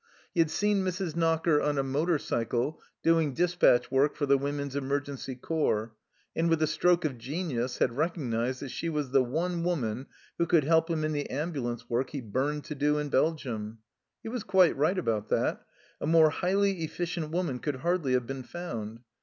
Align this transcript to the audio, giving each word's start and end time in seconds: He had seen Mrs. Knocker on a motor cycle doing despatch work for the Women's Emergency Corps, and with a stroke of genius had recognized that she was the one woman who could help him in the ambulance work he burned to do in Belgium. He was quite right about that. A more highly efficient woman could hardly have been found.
He 0.33 0.39
had 0.39 0.49
seen 0.49 0.83
Mrs. 0.83 1.15
Knocker 1.15 1.61
on 1.61 1.77
a 1.77 1.83
motor 1.83 2.17
cycle 2.17 2.81
doing 3.03 3.35
despatch 3.35 3.91
work 3.91 4.15
for 4.15 4.25
the 4.25 4.35
Women's 4.35 4.75
Emergency 4.75 5.35
Corps, 5.35 5.93
and 6.35 6.49
with 6.49 6.59
a 6.63 6.65
stroke 6.65 7.05
of 7.05 7.19
genius 7.19 7.77
had 7.77 7.95
recognized 7.95 8.61
that 8.61 8.69
she 8.71 8.89
was 8.89 9.11
the 9.11 9.21
one 9.23 9.63
woman 9.63 10.07
who 10.39 10.47
could 10.47 10.63
help 10.63 10.89
him 10.89 11.03
in 11.03 11.11
the 11.11 11.29
ambulance 11.29 11.87
work 11.87 12.09
he 12.09 12.21
burned 12.21 12.63
to 12.63 12.73
do 12.73 12.97
in 12.97 13.09
Belgium. 13.09 13.77
He 14.23 14.29
was 14.29 14.43
quite 14.43 14.75
right 14.75 14.97
about 14.97 15.29
that. 15.29 15.63
A 16.01 16.07
more 16.07 16.31
highly 16.31 16.81
efficient 16.83 17.29
woman 17.29 17.59
could 17.59 17.75
hardly 17.75 18.13
have 18.13 18.25
been 18.25 18.41
found. 18.41 19.01